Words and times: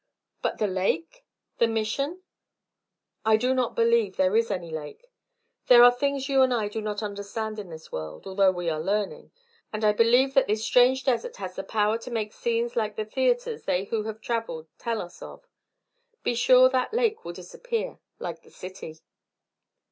"But 0.41 0.57
the 0.57 0.65
lake? 0.65 1.23
the 1.59 1.67
Mission?" 1.67 2.23
"I 3.23 3.37
do 3.37 3.53
not 3.53 3.75
believe 3.75 4.17
there 4.17 4.35
is 4.35 4.49
any 4.49 4.71
lake. 4.71 5.05
There 5.67 5.83
are 5.83 5.91
things 5.91 6.27
you 6.27 6.41
and 6.41 6.51
I 6.51 6.69
do 6.69 6.81
not 6.81 7.03
understand 7.03 7.59
in 7.59 7.69
this 7.69 7.91
world 7.91 8.25
although 8.25 8.49
we 8.49 8.67
are 8.67 8.79
learning 8.81 9.31
and 9.71 9.85
I 9.85 9.93
believe 9.93 10.33
that 10.33 10.47
this 10.47 10.65
strange 10.65 11.03
desert 11.03 11.35
has 11.35 11.55
the 11.55 11.63
power 11.63 11.99
to 11.99 12.09
make 12.09 12.33
scenes 12.33 12.75
like 12.75 12.95
the 12.95 13.05
theatres 13.05 13.65
they 13.65 13.83
who 13.83 14.01
have 14.05 14.21
travelled 14.21 14.69
tell 14.79 15.03
us 15.03 15.21
of. 15.21 15.47
Be 16.23 16.33
sure 16.33 16.67
that 16.69 16.95
lake 16.95 17.23
will 17.23 17.33
disappear 17.33 17.99
like 18.17 18.41
the 18.41 18.49
city." 18.49 19.01